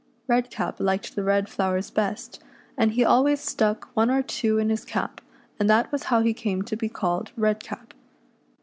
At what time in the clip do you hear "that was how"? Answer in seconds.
5.69-6.21